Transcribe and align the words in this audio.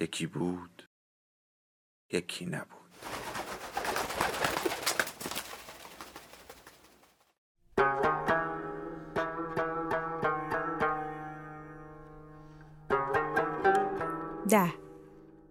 یکی 0.00 0.26
بود 0.26 0.88
یکی 2.12 2.46
نبود 2.46 2.78
ده 14.48 14.74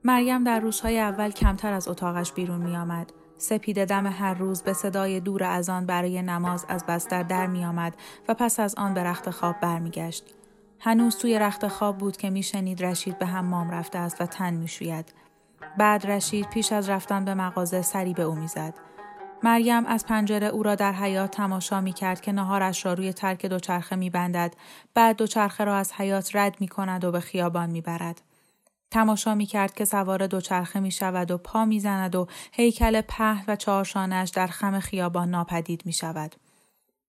مریم 0.04 0.44
در 0.44 0.60
روزهای 0.60 1.00
اول 1.00 1.32
کمتر 1.32 1.74
از 1.74 1.88
اتاقش 1.88 2.32
بیرون 2.32 2.62
می 2.62 2.78
آمد. 2.78 3.14
سپید 3.38 3.86
دم 3.86 4.08
هر 4.08 4.34
روز 4.34 4.62
به 4.62 4.74
صدای 4.74 5.20
دور 5.20 5.44
از 5.44 5.70
آن 5.70 5.86
برای 5.86 6.22
نماز 6.22 6.66
از 6.70 6.86
بستر 6.86 7.24
در 7.24 7.48
می 7.48 7.66
آمد 7.66 7.96
و 8.28 8.34
پس 8.34 8.60
از 8.60 8.76
آن 8.76 8.94
به 8.94 9.04
رخت 9.04 9.30
خواب 9.30 9.56
برمیگشت. 9.62 10.34
هنوز 10.80 11.18
توی 11.18 11.40
رخت 11.40 11.68
خواب 11.68 11.98
بود 11.98 12.18
که 12.18 12.30
میشنید 12.30 12.86
رشید 12.86 13.20
به 13.20 13.26
حمام 13.26 13.72
رفته 13.72 14.00
است 14.00 14.22
و 14.22 14.26
تن 14.26 14.54
می‌شوید. 14.54 15.14
بعد 15.78 16.08
رشید 16.08 16.50
پیش 16.50 16.72
از 16.72 16.90
رفتن 16.90 17.26
به 17.26 17.34
مغازه 17.34 17.82
سری 17.82 18.14
به 18.14 18.24
او 18.24 18.36
می‌زد. 18.36 18.74
مریم 19.44 19.86
از 19.86 20.06
پنجره 20.06 20.48
او 20.48 20.64
را 20.64 20.76
در 20.76 20.94
حیات 20.94 21.32
تماشا 21.32 21.82
می 21.82 21.94
کرد 21.94 22.22
که 22.22 22.32
نهارش 22.32 22.86
را 22.86 22.94
روی 22.94 23.14
ترک 23.14 23.46
دوچرخه 23.46 23.96
می 23.96 24.10
بندد. 24.10 24.54
بعد 24.94 25.16
دوچرخه 25.16 25.64
را 25.64 25.76
از 25.76 25.94
حیات 25.94 26.36
رد 26.36 26.56
می 26.60 26.68
کند 26.68 27.06
و 27.06 27.12
به 27.12 27.20
خیابان 27.20 27.70
می 27.70 27.82
برد. 27.82 28.22
تماشا 28.92 29.36
می 29.36 29.46
کرد 29.46 29.74
که 29.74 29.86
سوار 29.86 30.28
دوچرخه 30.28 30.80
می 30.80 30.92
شود 30.92 31.32
و 31.32 31.38
پا 31.38 31.66
می 31.66 31.80
زند 31.80 32.16
و 32.16 32.28
هیکل 32.52 33.02
پهن 33.02 33.44
و 33.48 33.56
چهارشانش 33.56 34.30
در 34.30 34.48
خم 34.48 34.80
خیابان 34.80 35.30
ناپدید 35.30 35.86
می 35.86 35.94
شود. 35.94 36.36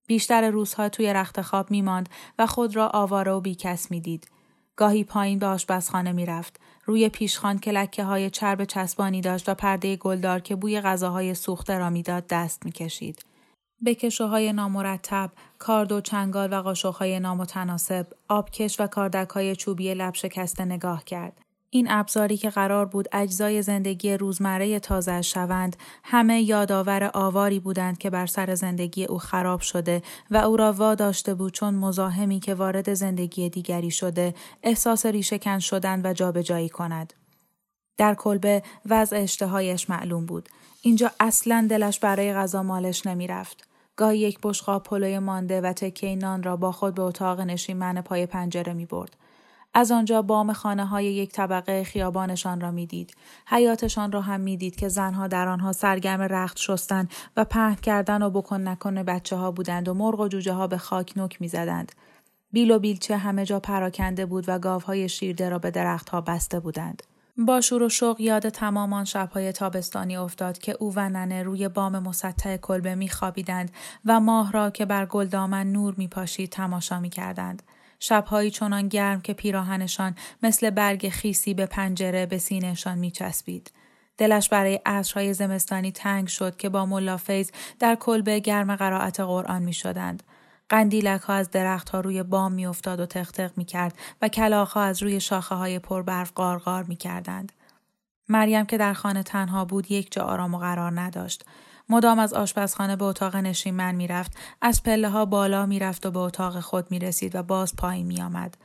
بیشتر 0.09 0.49
روزها 0.49 0.89
توی 0.89 1.13
رخت 1.13 1.41
خواب 1.41 1.71
می 1.71 1.81
ماند 1.81 2.09
و 2.39 2.45
خود 2.47 2.75
را 2.75 2.87
آواره 2.87 3.31
و 3.31 3.41
بیکس 3.41 3.91
می 3.91 4.01
دید. 4.01 4.27
گاهی 4.75 5.03
پایین 5.03 5.39
به 5.39 5.45
آشپزخانه 5.45 6.11
می 6.11 6.25
رفت. 6.25 6.59
روی 6.85 7.09
پیشخان 7.09 7.59
که 7.59 7.71
لکه 7.71 8.03
های 8.03 8.29
چرب 8.29 8.63
چسبانی 8.63 9.21
داشت 9.21 9.49
و 9.49 9.53
پرده 9.53 9.95
گلدار 9.95 10.39
که 10.39 10.55
بوی 10.55 10.81
غذاهای 10.81 11.33
سوخته 11.33 11.77
را 11.77 11.89
می‌داد 11.89 12.27
دست 12.27 12.65
می 12.65 12.71
کشید. 12.71 13.25
به 13.81 13.95
کشوهای 13.95 14.53
نامرتب، 14.53 15.31
کارد 15.59 15.91
و 15.91 16.01
چنگال 16.01 16.53
و 16.53 16.61
قاشقهای 16.61 17.19
نامتناسب، 17.19 18.07
آبکش 18.27 18.79
و 18.79 18.87
کاردک 18.87 19.29
های 19.29 19.55
چوبی 19.55 19.93
لب 19.93 20.13
شکسته 20.13 20.65
نگاه 20.65 21.03
کرد. 21.03 21.41
این 21.71 21.87
ابزاری 21.89 22.37
که 22.37 22.49
قرار 22.49 22.85
بود 22.85 23.07
اجزای 23.11 23.61
زندگی 23.61 24.17
روزمره 24.17 24.79
تازه 24.79 25.21
شوند 25.21 25.75
همه 26.03 26.41
یادآور 26.41 27.11
آواری 27.13 27.59
بودند 27.59 27.97
که 27.97 28.09
بر 28.09 28.25
سر 28.25 28.55
زندگی 28.55 29.05
او 29.05 29.17
خراب 29.17 29.61
شده 29.61 30.01
و 30.31 30.37
او 30.37 30.57
را 30.57 30.73
واداشته 30.73 31.33
بود 31.33 31.53
چون 31.53 31.73
مزاحمی 31.73 32.39
که 32.39 32.53
وارد 32.53 32.93
زندگی 32.93 33.49
دیگری 33.49 33.91
شده 33.91 34.33
احساس 34.63 35.05
ریشهکن 35.05 35.59
شدن 35.59 36.01
و 36.05 36.13
جابجایی 36.13 36.69
کند. 36.69 37.13
در 37.97 38.13
کلبه 38.13 38.63
وضع 38.85 39.17
اشتهایش 39.17 39.89
معلوم 39.89 40.25
بود. 40.25 40.49
اینجا 40.81 41.11
اصلا 41.19 41.67
دلش 41.69 41.99
برای 41.99 42.33
غذا 42.33 42.63
مالش 42.63 43.05
نمی‌رفت. 43.05 43.67
گاهی 43.95 44.19
یک 44.19 44.39
بشقاب 44.43 44.83
پلوی 44.83 45.19
مانده 45.19 45.61
و 45.61 45.73
تکه 45.73 46.15
نان 46.15 46.43
را 46.43 46.57
با 46.57 46.71
خود 46.71 46.95
به 46.95 47.01
اتاق 47.01 47.41
نشیمن 47.41 48.01
پای 48.01 48.25
پنجره 48.25 48.73
می 48.73 48.85
برد. 48.85 49.15
از 49.73 49.91
آنجا 49.91 50.21
بام 50.21 50.53
خانه 50.53 50.85
های 50.85 51.05
یک 51.05 51.31
طبقه 51.31 51.83
خیابانشان 51.83 52.61
را 52.61 52.71
می‌دید. 52.71 53.13
حیاتشان 53.47 54.11
را 54.11 54.21
هم 54.21 54.41
می‌دید 54.41 54.75
که 54.75 54.87
زنها 54.87 55.27
در 55.27 55.47
آنها 55.47 55.71
سرگرم 55.71 56.21
رخت 56.21 56.57
شستن 56.57 57.07
و 57.37 57.45
پهن 57.45 57.75
کردن 57.75 58.21
و 58.21 58.29
بکن 58.29 58.67
نکن 58.67 59.03
بچه 59.03 59.35
ها 59.35 59.51
بودند 59.51 59.87
و 59.87 59.93
مرغ 59.93 60.19
و 60.19 60.27
جوجه 60.27 60.53
ها 60.53 60.67
به 60.67 60.77
خاک 60.77 61.13
نک 61.15 61.41
می‌زدند. 61.41 61.91
بیل 62.51 62.71
و 62.71 62.79
بیلچه 62.79 63.17
همه 63.17 63.45
جا 63.45 63.59
پراکنده 63.59 64.25
بود 64.25 64.45
و 64.47 64.59
گاوهای 64.59 65.09
شیرده 65.09 65.49
را 65.49 65.59
به 65.59 65.71
درختها 65.71 66.21
بسته 66.21 66.59
بودند. 66.59 67.03
با 67.37 67.61
شور 67.61 67.83
و 67.83 67.89
شوق 67.89 68.21
یاد 68.21 68.49
تمام 68.49 68.93
آن 68.93 69.05
شبهای 69.05 69.51
تابستانی 69.51 70.17
افتاد 70.17 70.57
که 70.57 70.75
او 70.79 70.93
و 70.95 71.09
ننه 71.09 71.43
روی 71.43 71.69
بام 71.69 71.99
مسطح 71.99 72.57
کلبه 72.57 72.95
میخوابیدند 72.95 73.71
و 74.05 74.19
ماه 74.19 74.51
را 74.51 74.69
که 74.69 74.85
بر 74.85 75.05
گلدامن 75.05 75.71
نور 75.71 75.93
میپاشید 75.97 76.49
تماشا 76.49 76.99
می‌کردند. 76.99 77.63
شبهایی 77.99 78.51
چنان 78.51 78.87
گرم 78.87 79.21
که 79.21 79.33
پیراهنشان 79.33 80.15
مثل 80.43 80.69
برگ 80.69 81.09
خیسی 81.09 81.53
به 81.53 81.65
پنجره 81.65 82.25
به 82.25 82.37
سینهشان 82.37 82.97
میچسبید. 82.97 83.71
دلش 84.17 84.49
برای 84.49 84.79
عصرهای 84.85 85.33
زمستانی 85.33 85.91
تنگ 85.91 86.27
شد 86.27 86.57
که 86.57 86.69
با 86.69 86.85
ملافیز 86.85 87.51
در 87.79 87.95
کلبه 87.95 88.39
گرم 88.39 88.75
قرائت 88.75 89.19
قرآن 89.19 89.63
می 89.63 89.73
شدند. 89.73 90.23
قندیلک 90.69 91.21
ها 91.21 91.33
از 91.33 91.51
درخت 91.51 91.89
ها 91.89 91.99
روی 91.99 92.23
بام 92.23 92.51
می 92.51 92.65
افتاد 92.65 92.99
و 92.99 93.05
تختق 93.05 93.51
می 93.57 93.65
کرد 93.65 93.93
و 94.21 94.27
کلاخ 94.27 94.71
ها 94.71 94.81
از 94.81 95.03
روی 95.03 95.19
شاخه 95.19 95.55
های 95.55 95.79
پربرف 95.79 96.31
قارقار 96.35 96.83
می 96.83 96.95
کردند. 96.95 97.51
مریم 98.29 98.65
که 98.65 98.77
در 98.77 98.93
خانه 98.93 99.23
تنها 99.23 99.65
بود 99.65 99.91
یک 99.91 100.11
جا 100.11 100.23
آرام 100.23 100.55
و 100.55 100.57
قرار 100.57 100.99
نداشت. 100.99 101.45
مدام 101.89 102.19
از 102.19 102.33
آشپزخانه 102.33 102.95
به 102.95 103.05
اتاق 103.05 103.35
نشیمن 103.35 103.95
می‌رفت 103.95 104.37
از 104.61 104.83
پله 104.83 105.09
ها 105.09 105.25
بالا 105.25 105.65
می‌رفت 105.65 106.05
و 106.05 106.11
به 106.11 106.19
اتاق 106.19 106.59
خود 106.59 106.91
می 106.91 106.99
رسید 106.99 107.35
و 107.35 107.43
باز 107.43 107.75
پایین 107.75 108.07
می 108.07 108.21
آمد. 108.21 108.57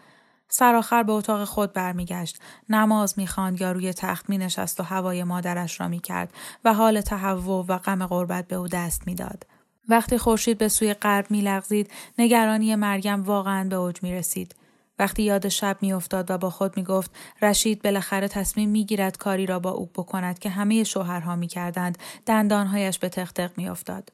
سرآخر 0.49 1.03
به 1.03 1.13
اتاق 1.13 1.45
خود 1.45 1.73
برمیگشت 1.73 2.41
نماز 2.69 3.19
می‌خواند 3.19 3.61
یا 3.61 3.73
روی 3.73 3.93
تخت 3.93 4.31
می 4.31 4.39
نشست 4.39 4.81
و 4.81 4.83
هوای 4.83 5.25
مادرش 5.25 5.81
را 5.81 5.89
می 5.89 6.01
کرد 6.01 6.33
و 6.65 6.75
حال 6.75 7.01
تهوع 7.01 7.65
و 7.69 7.79
غم 7.79 8.07
غربت 8.07 8.49
به 8.49 8.57
او 8.57 8.69
دست 8.69 9.07
می‌داد. 9.07 9.47
وقتی 9.89 10.19
خورشید 10.19 10.59
به 10.59 10.69
سوی 10.69 10.95
غرب 10.95 11.31
میلغزید 11.31 11.91
نگرانی 12.19 12.75
مریم 12.75 13.23
واقعا 13.23 13.69
به 13.69 13.77
اوج 13.77 14.03
می 14.03 14.15
رسید. 14.15 14.55
وقتی 14.99 15.23
یاد 15.23 15.49
شب 15.49 15.77
میافتاد 15.81 16.31
و 16.31 16.39
با 16.39 16.51
خود 16.51 16.77
می‌گفت 16.77 17.11
رشید 17.43 17.83
بالاخره 17.83 18.29
تصمیم 18.29 18.71
می‌گیرد 18.71 19.17
کاری 19.17 19.47
را 19.47 19.59
با 19.59 19.71
او 19.71 19.87
بکند 19.87 20.39
که 20.39 20.51
همه 20.51 20.85
شوهرها 20.85 21.37
می‌کردند 21.37 21.99
دندانهایش 22.27 22.99
به 22.99 23.09
تختق 23.09 23.51
میافتاد. 23.57 24.13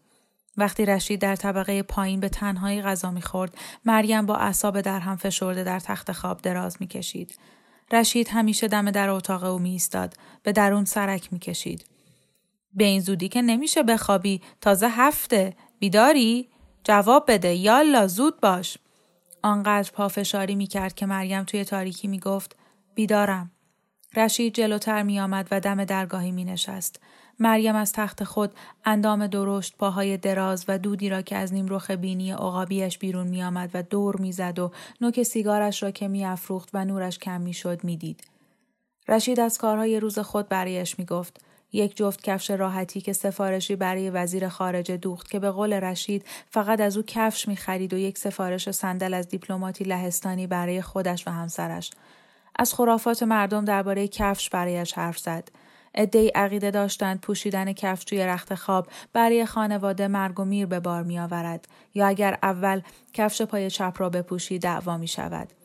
وقتی 0.56 0.86
رشید 0.86 1.20
در 1.20 1.36
طبقه 1.36 1.82
پایین 1.82 2.20
به 2.20 2.28
تنهایی 2.28 2.82
غذا 2.82 3.10
می‌خورد 3.10 3.54
مریم 3.84 4.26
با 4.26 4.36
اعصاب 4.36 4.80
در 4.80 5.00
هم 5.00 5.16
فشرده 5.16 5.64
در 5.64 5.80
تخت 5.80 6.12
خواب 6.12 6.42
دراز 6.42 6.76
می‌کشید. 6.80 7.38
رشید 7.92 8.28
همیشه 8.28 8.68
دم 8.68 8.90
در 8.90 9.08
اتاق 9.08 9.44
او 9.44 9.58
میایستاد 9.58 10.14
به 10.42 10.52
درون 10.52 10.84
سرک 10.84 11.32
می‌کشید. 11.32 11.84
به 12.74 12.84
این 12.84 13.00
زودی 13.00 13.28
که 13.28 13.42
نمیشه 13.42 13.82
بخوابی 13.82 14.40
تازه 14.60 14.88
هفته 14.88 15.56
بیداری؟ 15.78 16.48
جواب 16.84 17.24
بده 17.28 17.54
یالا 17.54 18.06
زود 18.06 18.40
باش. 18.40 18.78
آنقدر 19.42 19.90
پافشاری 19.92 20.54
می 20.54 20.66
کرد 20.66 20.94
که 20.94 21.06
مریم 21.06 21.44
توی 21.44 21.64
تاریکی 21.64 22.08
می 22.08 22.18
گفت 22.18 22.56
بیدارم. 22.94 23.50
رشید 24.16 24.54
جلوتر 24.54 25.02
می 25.02 25.20
آمد 25.20 25.48
و 25.50 25.60
دم 25.60 25.84
درگاهی 25.84 26.32
می 26.32 26.44
نشست. 26.44 27.00
مریم 27.38 27.76
از 27.76 27.92
تخت 27.92 28.24
خود 28.24 28.54
اندام 28.84 29.26
درشت 29.26 29.76
پاهای 29.76 30.16
دراز 30.16 30.64
و 30.68 30.78
دودی 30.78 31.08
را 31.08 31.22
که 31.22 31.36
از 31.36 31.52
نیمرخ 31.52 31.90
بینی 31.90 32.32
عقابیش 32.32 32.98
بیرون 32.98 33.26
می 33.26 33.42
آمد 33.42 33.70
و 33.74 33.82
دور 33.82 34.16
می 34.16 34.32
زد 34.32 34.58
و 34.58 34.70
نوک 35.00 35.22
سیگارش 35.22 35.82
را 35.82 35.90
که 35.90 36.08
می 36.08 36.24
افروخت 36.24 36.70
و 36.74 36.84
نورش 36.84 37.18
کم 37.18 37.40
می 37.40 37.52
شد 37.52 37.84
می 37.84 37.96
دید. 37.96 38.24
رشید 39.08 39.40
از 39.40 39.58
کارهای 39.58 40.00
روز 40.00 40.18
خود 40.18 40.48
برایش 40.48 40.98
می 40.98 41.04
گفت 41.04 41.40
یک 41.72 41.96
جفت 41.96 42.22
کفش 42.22 42.50
راحتی 42.50 43.00
که 43.00 43.12
سفارشی 43.12 43.76
برای 43.76 44.10
وزیر 44.10 44.48
خارجه 44.48 44.96
دوخت 44.96 45.30
که 45.30 45.38
به 45.38 45.50
قول 45.50 45.72
رشید 45.72 46.24
فقط 46.50 46.80
از 46.80 46.96
او 46.96 47.02
کفش 47.06 47.48
می 47.48 47.56
خرید 47.56 47.94
و 47.94 47.98
یک 47.98 48.18
سفارش 48.18 48.70
صندل 48.70 49.14
از 49.14 49.28
دیپلماتی 49.28 49.84
لهستانی 49.84 50.46
برای 50.46 50.82
خودش 50.82 51.26
و 51.26 51.30
همسرش. 51.30 51.90
از 52.56 52.74
خرافات 52.74 53.22
مردم 53.22 53.64
درباره 53.64 54.08
کفش 54.08 54.50
برایش 54.50 54.92
حرف 54.92 55.18
زد. 55.18 55.48
عدهای 55.94 56.28
عقیده 56.28 56.70
داشتند 56.70 57.20
پوشیدن 57.20 57.72
کفش 57.72 58.04
توی 58.04 58.24
رخت 58.24 58.54
خواب 58.54 58.86
برای 59.12 59.46
خانواده 59.46 60.08
مرگ 60.08 60.40
و 60.40 60.44
میر 60.44 60.66
به 60.66 60.80
بار 60.80 61.02
می 61.02 61.18
آورد 61.18 61.68
یا 61.94 62.06
اگر 62.06 62.38
اول 62.42 62.80
کفش 63.12 63.42
پای 63.42 63.70
چپ 63.70 63.94
را 63.96 64.10
بپوشی 64.10 64.58
دعوا 64.58 64.96
می 64.96 65.08
شود. 65.08 65.59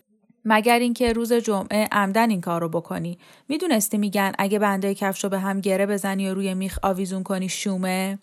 مگر 0.46 0.80
اینکه 0.80 1.14
روز 1.14 1.34
جمعه 1.34 1.88
عمدن 1.92 2.30
این 2.30 2.42
کار 2.42 2.62
رو 2.62 2.70
بکنی 2.70 3.18
می‌دونستی 3.48 3.98
میگن 3.98 4.32
اگه 4.38 4.60
بنده 4.60 4.96
کفش 4.96 5.24
رو 5.24 5.30
به 5.30 5.40
هم 5.40 5.62
گره 5.62 5.86
بزنی 5.86 6.30
و 6.30 6.34
روی 6.34 6.54
میخ 6.54 6.80
آویزون 6.84 7.24
کنی 7.24 7.50
شومه 7.50 8.20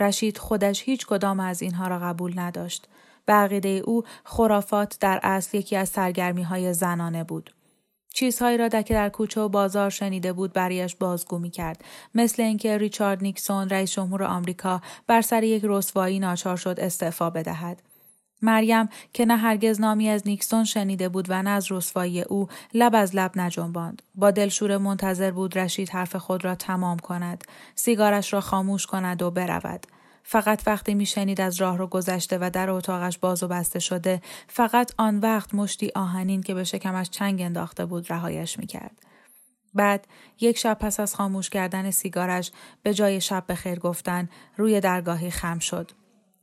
رشید 0.00 0.38
خودش 0.38 0.82
هیچ 0.82 1.06
کدام 1.06 1.40
از 1.40 1.62
اینها 1.62 1.88
را 1.88 1.98
قبول 1.98 2.38
نداشت 2.38 2.88
به 3.26 3.32
عقیده 3.32 3.68
او 3.68 4.04
خرافات 4.24 4.96
در 5.00 5.20
اصل 5.22 5.58
یکی 5.58 5.76
از 5.76 5.88
سرگرمی 5.88 6.42
های 6.42 6.74
زنانه 6.74 7.24
بود. 7.24 7.50
چیزهایی 8.14 8.58
را 8.58 8.68
که 8.68 8.94
در 8.94 9.08
کوچه 9.08 9.40
و 9.40 9.48
بازار 9.48 9.90
شنیده 9.90 10.32
بود 10.32 10.52
برایش 10.52 10.96
بازگو 10.96 11.38
می 11.38 11.50
کرد. 11.50 11.84
مثل 12.14 12.42
اینکه 12.42 12.78
ریچارد 12.78 13.22
نیکسون 13.22 13.68
رئیس 13.68 13.92
جمهور 13.92 14.22
آمریکا 14.22 14.80
بر 15.06 15.20
سر 15.20 15.42
یک 15.42 15.62
رسوایی 15.64 16.18
ناچار 16.18 16.56
شد 16.56 16.76
استعفا 16.78 17.30
بدهد. 17.30 17.82
مریم 18.42 18.88
که 19.12 19.26
نه 19.26 19.36
هرگز 19.36 19.80
نامی 19.80 20.08
از 20.08 20.22
نیکسون 20.26 20.64
شنیده 20.64 21.08
بود 21.08 21.26
و 21.28 21.42
نه 21.42 21.50
از 21.50 21.72
رسوایی 21.72 22.22
او 22.22 22.48
لب 22.74 22.94
از 22.94 23.16
لب 23.16 23.30
نجنباند. 23.38 24.02
با 24.14 24.30
دلشور 24.30 24.76
منتظر 24.76 25.30
بود 25.30 25.58
رشید 25.58 25.90
حرف 25.90 26.16
خود 26.16 26.44
را 26.44 26.54
تمام 26.54 26.98
کند. 26.98 27.44
سیگارش 27.74 28.32
را 28.32 28.40
خاموش 28.40 28.86
کند 28.86 29.22
و 29.22 29.30
برود. 29.30 29.86
فقط 30.22 30.62
وقتی 30.66 30.94
میشنید 30.94 31.40
از 31.40 31.60
راه 31.60 31.78
رو 31.78 31.86
گذشته 31.86 32.38
و 32.40 32.50
در 32.52 32.70
اتاقش 32.70 33.18
باز 33.18 33.42
و 33.42 33.48
بسته 33.48 33.78
شده 33.78 34.22
فقط 34.48 34.92
آن 34.98 35.18
وقت 35.18 35.54
مشتی 35.54 35.90
آهنین 35.94 36.42
که 36.42 36.54
به 36.54 36.64
شکمش 36.64 37.10
چنگ 37.10 37.42
انداخته 37.42 37.86
بود 37.86 38.12
رهایش 38.12 38.58
می‌کرد. 38.58 39.02
بعد 39.74 40.06
یک 40.40 40.58
شب 40.58 40.76
پس 40.80 41.00
از 41.00 41.14
خاموش 41.14 41.50
کردن 41.50 41.90
سیگارش 41.90 42.52
به 42.82 42.94
جای 42.94 43.20
شب 43.20 43.44
به 43.46 43.54
خیر 43.54 43.78
گفتن 43.78 44.28
روی 44.56 44.80
درگاهی 44.80 45.30
خم 45.30 45.58
شد. 45.58 45.90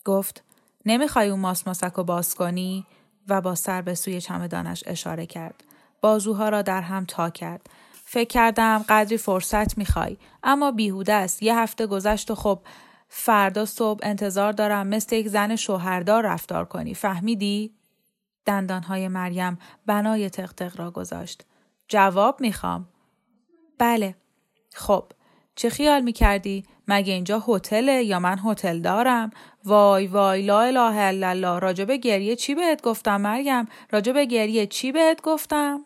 گفت 0.06 0.44
نمی‌خوای 0.86 1.30
اون 1.30 1.40
ماسماسک 1.40 1.94
رو 1.94 2.04
باز 2.04 2.36
کنی؟ 2.36 2.86
و 3.28 3.42
با 3.42 3.56
سر 3.56 3.82
به 3.82 3.96
سوی 3.96 4.22
چمدانش 4.22 4.84
اشاره 4.88 5.26
کرد. 5.26 5.64
بازوها 6.02 6.50
را 6.50 6.62
در 6.62 6.82
هم 6.82 7.06
تا 7.06 7.30
کرد. 7.30 7.70
فکر 8.06 8.28
کردم 8.28 8.86
قدری 8.90 9.18
فرصت 9.18 9.78
می‌خوای. 9.78 10.18
اما 10.44 10.72
بیهوده 10.72 11.14
است. 11.14 11.44
یه 11.44 11.58
هفته 11.58 11.88
گذشت 11.88 12.32
و 12.32 12.36
خب 12.36 12.60
فردا 13.10 13.66
صبح 13.66 14.00
انتظار 14.04 14.52
دارم 14.52 14.88
مثل 14.88 15.16
یک 15.16 15.28
زن 15.28 15.56
شوهردار 15.56 16.26
رفتار 16.26 16.66
کنی. 16.66 16.94
فهمیدی؟ 16.94 17.74
دندانهای 18.46 19.08
مریم 19.08 19.60
بنای 19.86 20.30
تقتق 20.30 20.80
را 20.80 20.92
گذاشت. 20.92 21.46
جواب 21.88 22.42
می‌خوام. 22.42 22.88
بله. 23.80 24.16
خب. 24.74 25.12
چه 25.56 25.70
خیال 25.70 26.02
می‌کردی؟ 26.02 26.64
مگه 26.88 27.14
اینجا 27.14 27.44
هتله 27.48 28.04
یا 28.04 28.20
من 28.20 28.40
هتل 28.46 28.80
دارم؟ 28.80 29.32
وای 29.66 30.08
وای 30.08 30.42
لا 30.42 30.62
اله 30.62 30.98
الا 30.98 31.30
الله 31.30 31.60
راجب 31.60 31.92
گریه 31.92 32.36
چی 32.36 32.56
بهت 32.56 32.82
گفتم 32.82 33.22
مریم 33.22 33.68
راجب 33.92 34.18
گریه 34.18 34.68
چی 34.68 34.92
بهت 34.92 35.22
گفتم 35.22 35.86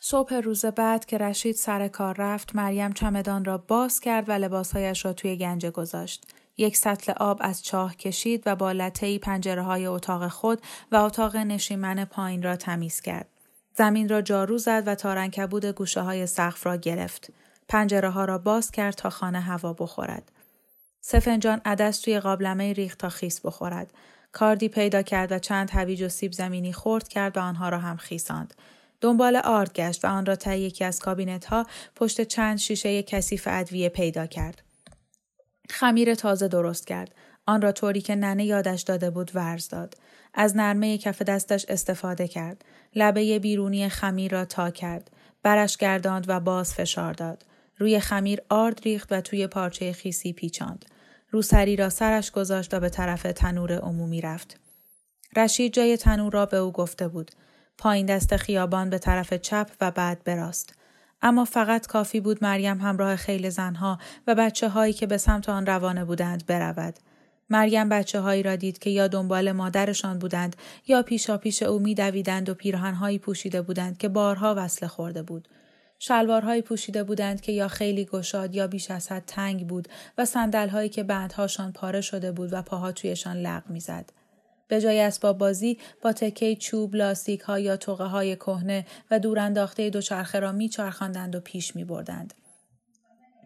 صبح 0.00 0.34
روز 0.34 0.64
بعد 0.64 1.04
که 1.04 1.18
رشید 1.18 1.54
سر 1.54 1.88
کار 1.88 2.14
رفت 2.18 2.56
مریم 2.56 2.92
چمدان 2.92 3.44
را 3.44 3.58
باز 3.58 4.00
کرد 4.00 4.28
و 4.28 4.32
لباسهایش 4.32 5.04
را 5.04 5.12
توی 5.12 5.36
گنجه 5.36 5.70
گذاشت 5.70 6.26
یک 6.58 6.76
سطل 6.76 7.12
آب 7.12 7.38
از 7.40 7.64
چاه 7.64 7.96
کشید 7.96 8.42
و 8.46 8.56
با 8.56 8.72
لطهی 8.72 9.18
پنجره 9.18 9.62
های 9.62 9.86
اتاق 9.86 10.28
خود 10.28 10.62
و 10.92 10.96
اتاق 10.96 11.36
نشیمن 11.36 12.04
پایین 12.04 12.42
را 12.42 12.56
تمیز 12.56 13.00
کرد. 13.00 13.28
زمین 13.74 14.08
را 14.08 14.22
جارو 14.22 14.58
زد 14.58 14.82
و 14.86 14.94
تارنکبود 14.94 15.64
گوشه 15.64 16.00
های 16.00 16.26
سقف 16.26 16.66
را 16.66 16.76
گرفت. 16.76 17.32
پنجره 17.68 18.10
ها 18.10 18.24
را 18.24 18.38
باز 18.38 18.70
کرد 18.70 18.94
تا 18.94 19.10
خانه 19.10 19.40
هوا 19.40 19.72
بخورد. 19.72 20.32
سفنجان 21.00 21.60
عدس 21.64 22.00
توی 22.00 22.20
قابلمه 22.20 22.72
ریخت 22.72 22.98
تا 22.98 23.08
خیس 23.08 23.40
بخورد. 23.40 23.92
کاردی 24.32 24.68
پیدا 24.68 25.02
کرد 25.02 25.32
و 25.32 25.38
چند 25.38 25.70
هویج 25.70 26.02
و 26.02 26.08
سیب 26.08 26.32
زمینی 26.32 26.72
خورد 26.72 27.08
کرد 27.08 27.36
و 27.36 27.40
آنها 27.40 27.68
را 27.68 27.78
هم 27.78 27.96
خیساند. 27.96 28.54
دنبال 29.00 29.36
آرد 29.36 29.72
گشت 29.72 30.04
و 30.04 30.08
آن 30.08 30.26
را 30.26 30.36
تا 30.36 30.54
یکی 30.54 30.84
از 30.84 31.00
کابینت 31.00 31.44
ها 31.44 31.66
پشت 31.96 32.20
چند 32.20 32.58
شیشه 32.58 33.02
کثیف 33.02 33.48
ادویه 33.50 33.88
پیدا 33.88 34.26
کرد. 34.26 34.62
خمیر 35.70 36.14
تازه 36.14 36.48
درست 36.48 36.86
کرد. 36.86 37.14
آن 37.46 37.62
را 37.62 37.72
طوری 37.72 38.00
که 38.00 38.14
ننه 38.14 38.44
یادش 38.44 38.82
داده 38.82 39.10
بود 39.10 39.30
ورز 39.34 39.68
داد. 39.68 39.94
از 40.34 40.56
نرمه 40.56 40.98
کف 40.98 41.22
دستش 41.22 41.66
استفاده 41.68 42.28
کرد. 42.28 42.64
لبه 42.94 43.38
بیرونی 43.38 43.88
خمیر 43.88 44.32
را 44.32 44.44
تا 44.44 44.70
کرد. 44.70 45.10
برش 45.42 45.76
گرداند 45.76 46.24
و 46.28 46.40
باز 46.40 46.74
فشار 46.74 47.12
داد. 47.12 47.44
روی 47.78 48.00
خمیر 48.00 48.40
آرد 48.48 48.80
ریخت 48.84 49.12
و 49.12 49.20
توی 49.20 49.46
پارچه 49.46 49.92
خیسی 49.92 50.32
پیچاند. 50.32 50.84
روسری 51.30 51.76
را 51.76 51.88
سرش 51.88 52.30
گذاشت 52.30 52.74
و 52.74 52.80
به 52.80 52.88
طرف 52.88 53.22
تنور 53.22 53.78
عمومی 53.78 54.20
رفت. 54.20 54.60
رشید 55.36 55.72
جای 55.72 55.96
تنور 55.96 56.32
را 56.32 56.46
به 56.46 56.56
او 56.56 56.72
گفته 56.72 57.08
بود. 57.08 57.30
پایین 57.78 58.06
دست 58.06 58.36
خیابان 58.36 58.90
به 58.90 58.98
طرف 58.98 59.34
چپ 59.34 59.70
و 59.80 59.90
بعد 59.90 60.24
براست. 60.24 60.74
اما 61.22 61.44
فقط 61.44 61.86
کافی 61.86 62.20
بود 62.20 62.38
مریم 62.44 62.80
همراه 62.80 63.16
خیل 63.16 63.50
زنها 63.50 63.98
و 64.26 64.34
بچه 64.34 64.68
هایی 64.68 64.92
که 64.92 65.06
به 65.06 65.18
سمت 65.18 65.48
آن 65.48 65.66
روانه 65.66 66.04
بودند 66.04 66.46
برود. 66.46 66.98
مریم 67.50 67.88
بچه 67.88 68.20
هایی 68.20 68.42
را 68.42 68.56
دید 68.56 68.78
که 68.78 68.90
یا 68.90 69.08
دنبال 69.08 69.52
مادرشان 69.52 70.18
بودند 70.18 70.56
یا 70.86 71.02
پیشا 71.02 71.38
پیش 71.38 71.62
او 71.62 71.78
میدویدند 71.78 72.48
و 72.48 72.54
پیرهنهایی 72.54 73.18
پوشیده 73.18 73.62
بودند 73.62 73.98
که 73.98 74.08
بارها 74.08 74.54
وصله 74.56 74.88
خورده 74.88 75.22
بود. 75.22 75.48
شلوارهایی 75.98 76.62
پوشیده 76.62 77.02
بودند 77.02 77.40
که 77.40 77.52
یا 77.52 77.68
خیلی 77.68 78.04
گشاد 78.04 78.54
یا 78.54 78.66
بیش 78.66 78.90
از 78.90 79.12
حد 79.12 79.22
تنگ 79.26 79.66
بود 79.66 79.88
و 80.18 80.24
صندلهایی 80.24 80.88
که 80.88 81.02
بندهاشان 81.02 81.72
پاره 81.72 82.00
شده 82.00 82.32
بود 82.32 82.52
و 82.52 82.62
پاها 82.62 82.92
تویشان 82.92 83.36
لغ 83.36 83.62
می‌زد. 83.68 84.10
به 84.68 84.80
جای 84.80 85.00
اسباب 85.00 85.38
بازی 85.38 85.78
با 86.02 86.12
تکه 86.12 86.56
چوب، 86.56 86.94
لاستیک 86.94 87.40
ها 87.40 87.58
یا 87.58 87.76
توقه 87.76 88.04
های 88.04 88.36
کهنه 88.36 88.86
و 89.10 89.18
دورانداخته 89.18 89.90
دوچرخه 89.90 90.40
را 90.40 90.52
میچرخاندند 90.52 91.36
و 91.36 91.40
پیش 91.40 91.76
می 91.76 91.84
بردند. 91.84 92.34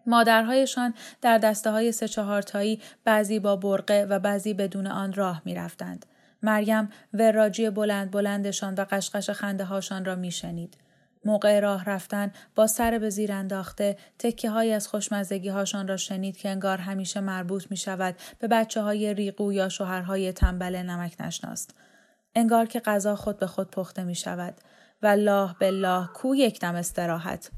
مادرهایشان 0.05 0.93
در 1.21 1.37
دسته 1.37 1.71
های 1.71 1.91
سه 1.91 2.07
چهارتایی 2.07 2.81
بعضی 3.03 3.39
با 3.39 3.55
برقه 3.55 4.07
و 4.09 4.19
بعضی 4.19 4.53
بدون 4.53 4.87
آن 4.87 5.13
راه 5.13 5.41
می 5.45 5.55
رفتند. 5.55 6.05
مریم 6.41 6.89
وراجی 7.13 7.69
بلند 7.69 8.11
بلندشان 8.11 8.73
و 8.73 8.85
قشقش 8.91 9.29
خنده 9.29 9.63
هاشان 9.63 10.05
را 10.05 10.15
می 10.15 10.31
شنید. 10.31 10.82
موقع 11.25 11.59
راه 11.59 11.85
رفتن 11.85 12.31
با 12.55 12.67
سر 12.67 12.99
به 12.99 13.09
زیر 13.09 13.31
انداخته 13.31 13.97
تکه 14.19 14.49
های 14.49 14.73
از 14.73 14.87
خوشمزگی 14.87 15.49
هاشان 15.49 15.87
را 15.87 15.97
شنید 15.97 16.37
که 16.37 16.49
انگار 16.49 16.77
همیشه 16.77 17.19
مربوط 17.19 17.71
می 17.71 17.77
شود 17.77 18.15
به 18.39 18.47
بچه 18.47 18.81
های 18.81 19.13
ریقو 19.13 19.53
یا 19.53 19.69
شوهرهای 19.69 20.31
تنبل 20.31 20.75
نمک 20.75 21.15
نشناست. 21.19 21.75
انگار 22.35 22.65
که 22.65 22.79
غذا 22.79 23.15
خود 23.15 23.37
به 23.37 23.47
خود 23.47 23.71
پخته 23.71 24.03
می 24.03 24.15
شود. 24.15 24.53
والله 25.03 25.55
بالله 25.59 26.07
کو 26.13 26.35
یک 26.35 26.59
دم 26.59 26.75
استراحت. 26.75 27.51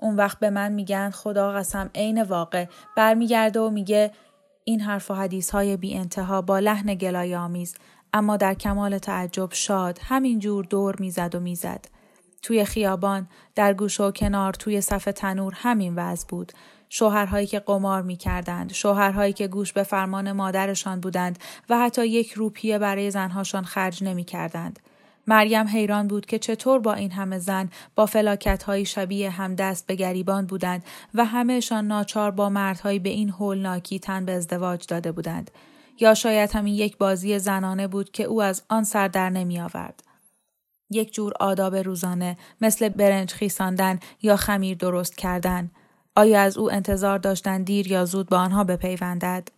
اون 0.00 0.16
وقت 0.16 0.38
به 0.38 0.50
من 0.50 0.72
میگن 0.72 1.10
خدا 1.10 1.52
قسم 1.52 1.90
عین 1.94 2.22
واقع 2.22 2.66
برمیگرده 2.96 3.60
و 3.60 3.70
میگه 3.70 4.10
این 4.64 4.80
حرف 4.80 5.10
و 5.10 5.14
حدیث 5.14 5.50
های 5.50 5.76
بی 5.76 5.94
انتها 5.94 6.42
با 6.42 6.58
لحن 6.58 6.94
گلای 6.94 7.36
آمیز 7.36 7.74
اما 8.12 8.36
در 8.36 8.54
کمال 8.54 8.98
تعجب 8.98 9.48
شاد 9.52 9.98
همینجور 10.02 10.64
دور 10.64 10.96
می‌زد 10.98 11.34
و 11.34 11.40
می‌زد. 11.40 11.84
توی 12.46 12.64
خیابان 12.64 13.28
در 13.54 13.74
گوش 13.74 14.00
و 14.00 14.10
کنار 14.10 14.52
توی 14.52 14.80
صف 14.80 15.04
تنور 15.04 15.52
همین 15.56 15.94
وضع 15.96 16.26
بود 16.28 16.52
شوهرهایی 16.88 17.46
که 17.46 17.58
قمار 17.58 18.02
می 18.02 18.16
کردند، 18.16 18.72
شوهرهایی 18.72 19.32
که 19.32 19.48
گوش 19.48 19.72
به 19.72 19.82
فرمان 19.82 20.32
مادرشان 20.32 21.00
بودند 21.00 21.38
و 21.68 21.78
حتی 21.78 22.06
یک 22.06 22.32
روپیه 22.32 22.78
برای 22.78 23.10
زنهاشان 23.10 23.64
خرج 23.64 24.04
نمی 24.04 24.24
کردند. 24.24 24.80
مریم 25.26 25.66
حیران 25.66 26.08
بود 26.08 26.26
که 26.26 26.38
چطور 26.38 26.78
با 26.78 26.94
این 26.94 27.10
همه 27.10 27.38
زن 27.38 27.70
با 27.94 28.06
فلاکت 28.06 28.84
شبیه 28.84 29.30
هم 29.30 29.54
دست 29.54 29.86
به 29.86 29.94
گریبان 29.94 30.46
بودند 30.46 30.84
و 31.14 31.24
همهشان 31.24 31.86
ناچار 31.86 32.30
با 32.30 32.48
مردهایی 32.48 32.98
به 32.98 33.08
این 33.08 33.30
هولناکی 33.30 33.98
تن 33.98 34.24
به 34.24 34.32
ازدواج 34.32 34.86
داده 34.86 35.12
بودند. 35.12 35.50
یا 36.00 36.14
شاید 36.14 36.52
همین 36.52 36.74
یک 36.74 36.98
بازی 36.98 37.38
زنانه 37.38 37.88
بود 37.88 38.10
که 38.10 38.24
او 38.24 38.42
از 38.42 38.62
آن 38.68 38.84
سر 38.84 39.08
در 39.08 39.30
نمی 39.30 39.60
آورد. 39.60 40.05
یک 40.90 41.14
جور 41.14 41.32
آداب 41.40 41.76
روزانه 41.76 42.36
مثل 42.60 42.88
برنج 42.88 43.32
خیساندن 43.32 43.98
یا 44.22 44.36
خمیر 44.36 44.76
درست 44.76 45.16
کردن. 45.16 45.70
آیا 46.16 46.40
از 46.40 46.58
او 46.58 46.72
انتظار 46.72 47.18
داشتن 47.18 47.62
دیر 47.62 47.92
یا 47.92 48.04
زود 48.04 48.28
با 48.28 48.38
آنها 48.38 48.64
بپیوندد؟ 48.64 49.48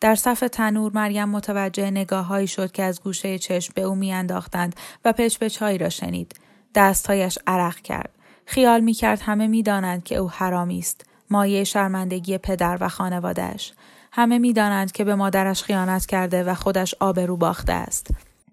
در 0.00 0.14
صف 0.14 0.40
تنور 0.52 0.92
مریم 0.94 1.28
متوجه 1.28 1.90
نگاههایی 1.90 2.46
شد 2.46 2.72
که 2.72 2.82
از 2.82 3.00
گوشه 3.00 3.38
چشم 3.38 3.72
به 3.76 3.82
او 3.82 3.94
میانداختند 3.94 4.76
و 5.04 5.12
پچپچهایی 5.12 5.78
را 5.78 5.88
شنید. 5.88 6.34
دستهایش 6.74 7.38
عرق 7.46 7.76
کرد. 7.76 8.10
خیال 8.46 8.80
می‌کرد 8.80 9.20
همه 9.20 9.46
می‌دانند 9.46 10.04
که 10.04 10.16
او 10.16 10.30
حرامی 10.30 10.78
است. 10.78 11.06
مایه 11.30 11.64
شرمندگی 11.64 12.38
پدر 12.38 12.78
و 12.80 12.88
خانوادهش 12.88 13.72
همه 14.12 14.38
می‌دانند 14.38 14.92
که 14.92 15.04
به 15.04 15.14
مادرش 15.14 15.62
خیانت 15.62 16.06
کرده 16.06 16.44
و 16.44 16.54
خودش 16.54 16.94
آبرو 17.00 17.36
باخته 17.36 17.72
است. 17.72 18.10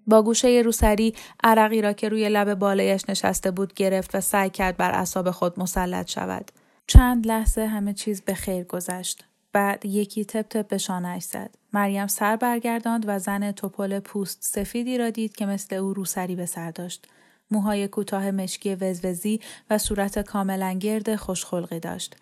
با 0.07 0.21
گوشه 0.21 0.61
روسری 0.65 1.15
عرقی 1.43 1.81
را 1.81 1.93
که 1.93 2.09
روی 2.09 2.29
لب 2.29 2.53
بالایش 2.53 3.09
نشسته 3.09 3.51
بود 3.51 3.73
گرفت 3.73 4.15
و 4.15 4.21
سعی 4.21 4.49
کرد 4.49 4.77
بر 4.77 4.91
اعصاب 4.91 5.31
خود 5.31 5.59
مسلط 5.59 6.09
شود. 6.09 6.51
چند 6.87 7.27
لحظه 7.27 7.65
همه 7.65 7.93
چیز 7.93 8.21
به 8.21 8.33
خیر 8.33 8.63
گذشت. 8.63 9.23
بعد 9.53 9.85
یکی 9.85 10.25
تپ 10.25 10.47
تپ 10.47 10.67
به 10.67 10.77
شانهش 10.77 11.23
زد. 11.23 11.55
مریم 11.73 12.07
سر 12.07 12.35
برگرداند 12.35 13.03
و 13.07 13.19
زن 13.19 13.51
توپل 13.51 13.99
پوست 13.99 14.37
سفیدی 14.41 14.97
را 14.97 15.09
دید 15.09 15.35
که 15.35 15.45
مثل 15.45 15.75
او 15.75 15.93
روسری 15.93 16.35
به 16.35 16.45
سر 16.45 16.71
داشت. 16.71 17.07
موهای 17.51 17.87
کوتاه 17.87 18.31
مشکی 18.31 18.75
وزوزی 18.75 19.39
و 19.69 19.77
صورت 19.77 20.19
کاملا 20.19 20.73
گرد 20.73 21.15
خوشخلقی 21.15 21.79
داشت. 21.79 22.15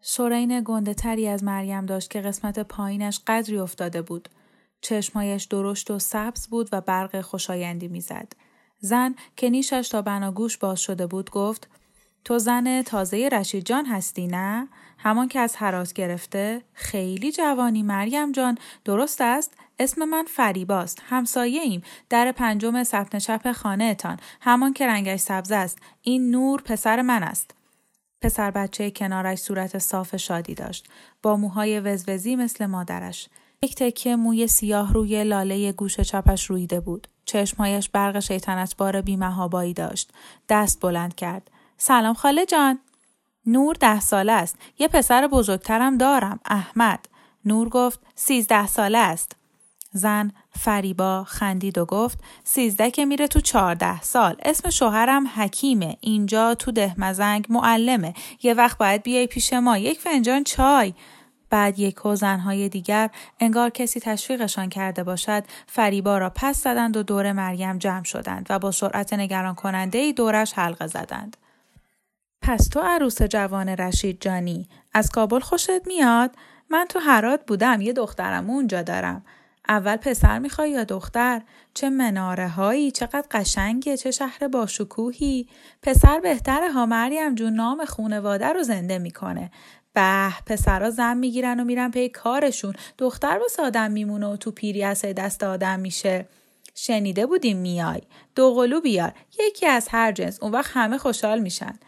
سرین 0.00 0.62
گنده 0.64 0.94
تری 0.94 1.28
از 1.28 1.44
مریم 1.44 1.86
داشت 1.86 2.10
که 2.10 2.20
قسمت 2.20 2.58
پایینش 2.58 3.20
قدری 3.26 3.58
افتاده 3.58 4.02
بود. 4.02 4.28
چشمهایش 4.80 5.44
درشت 5.44 5.90
و 5.90 5.98
سبز 5.98 6.46
بود 6.46 6.68
و 6.72 6.80
برق 6.80 7.20
خوشایندی 7.20 7.88
می‌زد. 7.88 8.32
زن 8.78 9.14
که 9.36 9.50
نیشش 9.50 9.88
تا 9.88 10.02
بناگوش 10.02 10.56
باز 10.56 10.80
شده 10.80 11.06
بود 11.06 11.30
گفت 11.30 11.68
تو 12.24 12.38
زن 12.38 12.82
تازه 12.82 13.28
رشید 13.32 13.64
جان 13.64 13.86
هستی 13.86 14.26
نه؟ 14.26 14.68
همان 14.98 15.28
که 15.28 15.40
از 15.40 15.56
حراس 15.56 15.92
گرفته؟ 15.92 16.62
خیلی 16.72 17.32
جوانی 17.32 17.82
مریم 17.82 18.32
جان 18.32 18.58
درست 18.84 19.20
است؟ 19.20 19.52
اسم 19.78 20.04
من 20.04 20.24
فریباست. 20.28 21.02
همسایه 21.08 21.62
ایم. 21.62 21.82
در 22.08 22.32
پنجم 22.32 22.84
سفن 22.84 23.18
چپ 23.18 23.52
خانه 23.52 23.94
تان. 23.94 24.16
همان 24.40 24.72
که 24.72 24.86
رنگش 24.86 25.20
سبز 25.20 25.52
است. 25.52 25.78
این 26.02 26.30
نور 26.30 26.62
پسر 26.62 27.02
من 27.02 27.22
است. 27.22 27.54
پسر 28.22 28.50
بچه 28.50 28.90
کنارش 28.90 29.38
صورت 29.38 29.78
صاف 29.78 30.16
شادی 30.16 30.54
داشت. 30.54 30.88
با 31.22 31.36
موهای 31.36 31.80
وزوزی 31.80 32.36
مثل 32.36 32.66
مادرش. 32.66 33.28
یک 33.64 33.74
تکه 33.74 34.16
موی 34.16 34.46
سیاه 34.46 34.92
روی 34.92 35.24
لاله 35.24 35.72
گوش 35.72 36.00
چپش 36.00 36.44
رویده 36.44 36.80
بود. 36.80 37.08
چشمهایش 37.24 37.88
برق 37.88 38.20
شیطنت 38.20 38.76
بار 38.76 39.00
بیمهابایی 39.00 39.74
داشت. 39.74 40.10
دست 40.48 40.80
بلند 40.80 41.14
کرد. 41.14 41.50
سلام 41.78 42.14
خاله 42.14 42.46
جان. 42.46 42.78
نور 43.46 43.74
ده 43.74 44.00
ساله 44.00 44.32
است. 44.32 44.56
یه 44.78 44.88
پسر 44.88 45.26
بزرگترم 45.26 45.98
دارم. 45.98 46.40
احمد. 46.44 47.06
نور 47.44 47.68
گفت 47.68 48.00
سیزده 48.14 48.66
ساله 48.66 48.98
است. 48.98 49.36
زن 49.92 50.32
فریبا 50.50 51.24
خندید 51.24 51.78
و 51.78 51.84
گفت 51.84 52.18
سیزده 52.44 52.90
که 52.90 53.04
میره 53.04 53.28
تو 53.28 53.40
چهارده 53.40 54.02
سال 54.02 54.36
اسم 54.42 54.70
شوهرم 54.70 55.26
حکیمه 55.26 55.96
اینجا 56.00 56.54
تو 56.54 56.70
دهمزنگ 56.70 57.46
معلمه 57.48 58.14
یه 58.42 58.54
وقت 58.54 58.78
باید 58.78 59.02
بیای 59.02 59.26
پیش 59.26 59.52
ما 59.52 59.78
یک 59.78 60.00
فنجان 60.00 60.44
چای 60.44 60.94
بعد 61.50 61.78
یک 61.78 62.00
زنهای 62.14 62.68
دیگر 62.68 63.10
انگار 63.40 63.70
کسی 63.70 64.00
تشویقشان 64.00 64.68
کرده 64.68 65.04
باشد 65.04 65.44
فریبا 65.66 66.18
را 66.18 66.32
پس 66.34 66.62
زدند 66.62 66.96
و 66.96 67.02
دور 67.02 67.32
مریم 67.32 67.78
جمع 67.78 68.04
شدند 68.04 68.46
و 68.50 68.58
با 68.58 68.70
سرعت 68.70 69.12
نگران 69.12 69.54
کننده 69.54 69.98
ای 69.98 70.12
دورش 70.12 70.52
حلقه 70.52 70.86
زدند. 70.86 71.36
پس 72.42 72.68
تو 72.68 72.80
عروس 72.80 73.22
جوان 73.22 73.68
رشید 73.68 74.20
جانی 74.20 74.68
از 74.92 75.10
کابل 75.10 75.40
خوشت 75.40 75.86
میاد؟ 75.86 76.36
من 76.70 76.86
تو 76.88 76.98
هرات 76.98 77.46
بودم 77.46 77.80
یه 77.80 77.92
دخترم 77.92 78.50
اونجا 78.50 78.82
دارم. 78.82 79.24
اول 79.68 79.96
پسر 79.96 80.38
می‌خوای 80.38 80.70
یا 80.70 80.84
دختر؟ 80.84 81.42
چه 81.74 81.90
مناره 81.90 82.48
هایی؟ 82.48 82.90
چقدر 82.90 83.24
قشنگه؟ 83.30 83.96
چه 83.96 84.10
شهر 84.10 84.48
باشکوهی؟ 84.48 85.48
پسر 85.82 86.20
بهتره 86.20 86.72
ها 86.72 86.86
مریم 86.86 87.34
جون 87.34 87.52
نام 87.52 87.84
خونواده 87.84 88.48
رو 88.48 88.62
زنده 88.62 88.98
می‌کنه. 88.98 89.50
به 89.92 90.32
پسرا 90.46 90.90
زن 90.90 91.16
می‌گیرن 91.16 91.60
و 91.60 91.64
میرن 91.64 91.90
پی 91.90 92.08
کارشون. 92.08 92.74
دختر 92.98 93.38
واسه 93.42 93.62
آدم 93.62 93.90
میمونه 93.90 94.26
و 94.26 94.36
تو 94.36 94.50
پیری 94.50 94.84
از 94.84 95.02
دست 95.02 95.42
آدم 95.42 95.80
میشه. 95.80 96.28
شنیده 96.74 97.26
بودیم 97.26 97.56
میای. 97.56 98.00
دو 98.34 98.54
قلو 98.54 98.80
بیار. 98.80 99.12
یکی 99.40 99.66
از 99.66 99.88
هر 99.90 100.12
جنس. 100.12 100.42
اون 100.42 100.52
وقت 100.52 100.70
همه 100.74 100.98
خوشحال 100.98 101.38
میشن. 101.38 101.78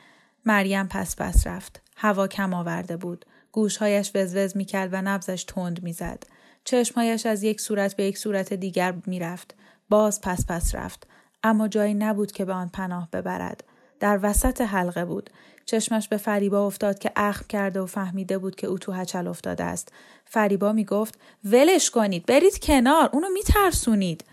مریم 0.44 0.88
پس 0.88 1.16
پس 1.16 1.47
رفت. 1.47 1.80
هوا 1.97 2.28
کم 2.28 2.54
آورده 2.54 2.97
بود. 2.97 3.26
گوشهایش 3.52 4.11
وزوز 4.14 4.56
می‌کرد 4.56 4.88
و 4.92 5.02
نبزش 5.02 5.44
تند 5.44 5.82
می‌زد. 5.82 6.23
چشمهایش 6.64 7.26
از 7.26 7.42
یک 7.42 7.61
صورت 7.61 7.97
به 7.97 8.04
یک 8.04 8.18
صورت 8.18 8.52
دیگر 8.52 8.94
می‌رفت. 9.06 9.54
باز 9.88 10.21
پس 10.21 10.47
پس 10.47 10.75
رفت. 10.75 11.06
اما 11.42 11.68
جایی 11.68 11.94
نبود 11.94 12.32
که 12.32 12.44
به 12.44 12.52
آن 12.52 12.68
پناه 12.68 13.09
ببرد. 13.12 13.64
در 14.00 14.21
وسط 14.23 14.61
حلقه 14.61 15.04
بود. 15.04 15.30
چشمش 15.66 16.09
به 16.09 16.16
فریبا 16.16 16.66
افتاد 16.66 16.99
که 16.99 17.12
اخم 17.16 17.45
کرده 17.49 17.81
و 17.81 17.87
فهمیده 17.87 18.38
بود 18.38 18.54
که 18.54 18.66
او 18.66 18.78
تو 18.78 18.92
هچل 18.92 19.26
افتاده 19.26 19.64
است 19.64 19.92
فریبا 20.25 20.73
می 20.73 20.85
گفت 20.85 21.19
ولش 21.45 21.90
کنید 21.90 22.26
برید 22.26 22.59
کنار 22.59 23.11
اونو 23.12 23.28
می 23.28 23.42
ترسونید. 23.42 24.25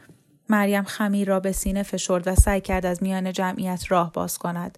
مریم 0.50 0.84
خمیر 0.84 1.28
را 1.28 1.40
به 1.40 1.52
سینه 1.52 1.84
فشرد 1.84 2.28
و 2.28 2.36
سعی 2.36 2.62
کرد 2.62 2.86
از 2.86 3.04
میان 3.04 3.34
جمعیت 3.34 3.84
راه 3.90 4.14
باز 4.14 4.38
کند 4.38 4.78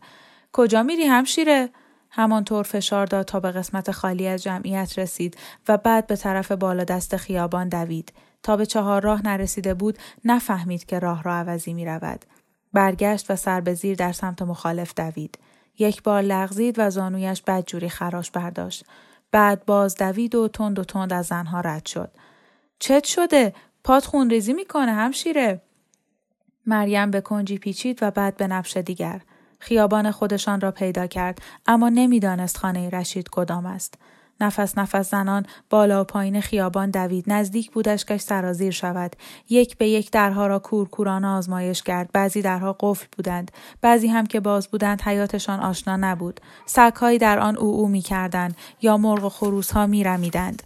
کجا 0.53 0.83
میری 0.83 1.03
همشیره 1.03 1.69
همانطور 2.09 2.63
فشار 2.63 3.05
داد 3.05 3.25
تا 3.25 3.39
به 3.39 3.51
قسمت 3.51 3.91
خالی 3.91 4.27
از 4.27 4.43
جمعیت 4.43 4.99
رسید 4.99 5.37
و 5.67 5.77
بعد 5.77 6.07
به 6.07 6.15
طرف 6.15 6.51
بالا 6.51 6.83
دست 6.83 7.17
خیابان 7.17 7.69
دوید 7.69 8.13
تا 8.43 8.57
به 8.57 8.65
چهار 8.65 9.01
راه 9.01 9.25
نرسیده 9.25 9.73
بود 9.73 9.97
نفهمید 10.25 10.85
که 10.85 10.99
راه 10.99 11.23
را 11.23 11.35
عوضی 11.35 11.73
می 11.73 11.85
رود. 11.85 12.25
برگشت 12.73 13.31
و 13.31 13.35
سر 13.35 13.61
به 13.61 13.73
زیر 13.73 13.95
در 13.95 14.11
سمت 14.11 14.41
مخالف 14.41 14.93
دوید. 14.93 15.37
یک 15.79 16.03
بار 16.03 16.21
لغزید 16.21 16.75
و 16.77 16.89
زانویش 16.89 17.41
بدجوری 17.41 17.89
خراش 17.89 18.31
برداشت. 18.31 18.85
بعد 19.31 19.65
باز 19.65 19.95
دوید 19.95 20.35
و 20.35 20.47
تند 20.47 20.79
و 20.79 20.83
تند 20.83 21.13
از 21.13 21.25
زنها 21.25 21.61
رد 21.61 21.85
شد. 21.85 22.11
چت 22.79 23.03
شده؟ 23.03 23.53
پات 23.83 24.05
خونریزی 24.05 24.53
می‌کنه 24.53 24.91
همشیره. 24.91 25.61
مریم 26.65 27.11
به 27.11 27.21
کنجی 27.21 27.57
پیچید 27.57 27.99
و 28.01 28.11
بعد 28.11 28.37
به 28.37 28.47
نفش 28.47 28.77
دیگر. 28.77 29.21
خیابان 29.59 30.11
خودشان 30.11 30.61
را 30.61 30.71
پیدا 30.71 31.07
کرد 31.07 31.41
اما 31.65 31.89
نمی‌دانست 31.89 32.57
خانه 32.57 32.89
رشید 32.89 33.29
کدام 33.31 33.65
است. 33.65 33.93
نفس 34.41 34.77
نفس 34.77 35.11
زنان 35.11 35.45
بالا 35.69 36.01
و 36.01 36.03
پایین 36.03 36.41
خیابان 36.41 36.89
دوید 36.89 37.23
نزدیک 37.27 37.71
بودش 37.71 38.05
که 38.05 38.17
سرازیر 38.17 38.71
شود 38.71 39.15
یک 39.49 39.77
به 39.77 39.87
یک 39.87 40.11
درها 40.11 40.47
را 40.47 40.59
کورکورانه 40.59 41.27
آزمایش 41.27 41.83
کرد 41.83 42.09
بعضی 42.13 42.41
درها 42.41 42.75
قفل 42.79 43.05
بودند 43.17 43.51
بعضی 43.81 44.07
هم 44.07 44.25
که 44.25 44.39
باز 44.39 44.67
بودند 44.67 45.01
حیاتشان 45.01 45.59
آشنا 45.59 45.95
نبود 45.95 46.41
سگهایی 46.65 47.17
در 47.17 47.39
آن 47.39 47.57
او 47.57 47.75
او 47.75 47.87
می 47.87 48.01
کردند 48.01 48.57
یا 48.81 48.97
مرغ 48.97 49.23
و 49.23 49.29
خروس 49.29 49.71
ها 49.71 49.87
می 49.87 50.03
رمیدند. 50.03 50.63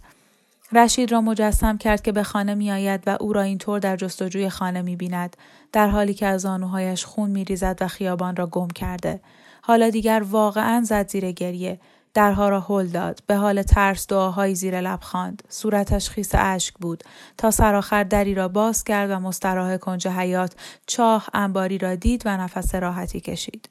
رشید 0.72 1.12
را 1.12 1.20
مجسم 1.20 1.78
کرد 1.78 2.02
که 2.02 2.12
به 2.12 2.22
خانه 2.22 2.54
می 2.54 2.72
آید 2.72 3.02
و 3.06 3.16
او 3.20 3.32
را 3.32 3.42
اینطور 3.42 3.78
در 3.78 3.96
جستجوی 3.96 4.48
خانه 4.48 4.82
می 4.82 4.96
بیند 4.96 5.36
در 5.72 5.88
حالی 5.88 6.14
که 6.14 6.26
از 6.26 6.40
زانوهایش 6.40 7.04
خون 7.04 7.30
می 7.30 7.44
ریزد 7.44 7.78
و 7.80 7.88
خیابان 7.88 8.36
را 8.36 8.46
گم 8.46 8.68
کرده. 8.68 9.20
حالا 9.62 9.90
دیگر 9.90 10.24
واقعا 10.30 10.82
زد 10.84 11.08
زیر 11.08 11.32
گریه. 11.32 11.80
درها 12.16 12.48
را 12.48 12.60
هل 12.60 12.86
داد. 12.86 13.20
به 13.26 13.36
حال 13.36 13.62
ترس 13.62 14.06
دعاهایی 14.06 14.54
زیر 14.54 14.80
لب 14.80 15.00
خواند. 15.02 15.42
صورتش 15.48 16.10
خیس 16.10 16.30
اشک 16.34 16.74
بود. 16.74 17.04
تا 17.38 17.50
سرآخر 17.50 18.04
دری 18.04 18.34
را 18.34 18.48
باز 18.48 18.84
کرد 18.84 19.10
و 19.10 19.18
مستراح 19.18 19.76
کنج 19.76 20.08
حیات 20.08 20.54
چاه 20.86 21.28
انباری 21.34 21.78
را 21.78 21.94
دید 21.94 22.22
و 22.24 22.36
نفس 22.36 22.74
راحتی 22.74 23.20
کشید. 23.20 23.68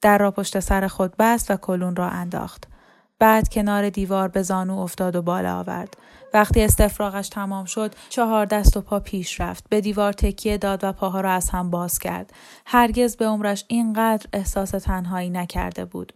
در 0.00 0.18
را 0.18 0.30
پشت 0.30 0.60
سر 0.60 0.86
خود 0.86 1.14
بست 1.18 1.50
و 1.50 1.56
کلون 1.56 1.96
را 1.96 2.08
انداخت. 2.08 2.68
بعد 3.18 3.48
کنار 3.48 3.90
دیوار 3.90 4.28
به 4.28 4.42
زانو 4.42 4.78
افتاد 4.78 5.16
و 5.16 5.22
بالا 5.22 5.58
آورد. 5.58 5.96
وقتی 6.34 6.62
استفراغش 6.62 7.28
تمام 7.28 7.64
شد 7.64 7.94
چهار 8.08 8.46
دست 8.46 8.76
و 8.76 8.80
پا 8.80 9.00
پیش 9.00 9.40
رفت. 9.40 9.64
به 9.68 9.80
دیوار 9.80 10.12
تکیه 10.12 10.58
داد 10.58 10.84
و 10.84 10.92
پاها 10.92 11.20
را 11.20 11.32
از 11.32 11.50
هم 11.50 11.70
باز 11.70 11.98
کرد. 11.98 12.32
هرگز 12.66 13.16
به 13.16 13.26
عمرش 13.26 13.64
اینقدر 13.68 14.26
احساس 14.32 14.70
تنهایی 14.70 15.30
نکرده 15.30 15.84
بود. 15.84 16.12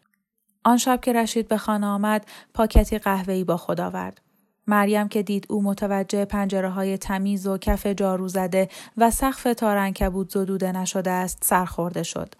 آن 0.64 0.76
شب 0.76 1.00
که 1.00 1.12
رشید 1.12 1.48
به 1.48 1.56
خانه 1.56 1.86
آمد 1.86 2.26
پاکتی 2.54 2.98
قهوه‌ای 2.98 3.44
با 3.44 3.56
خود 3.56 3.80
آورد. 3.80 4.20
مریم 4.66 5.08
که 5.08 5.22
دید 5.22 5.46
او 5.48 5.62
متوجه 5.62 6.24
پنجره 6.24 6.70
های 6.70 6.98
تمیز 6.98 7.46
و 7.46 7.58
کف 7.58 7.86
جارو 7.86 8.28
زده 8.28 8.68
و 8.96 9.10
سقف 9.10 9.42
تارنکبود 9.42 10.30
زدوده 10.30 10.72
نشده 10.72 11.10
است 11.10 11.38
سرخورده 11.44 12.02
شد. 12.02 12.34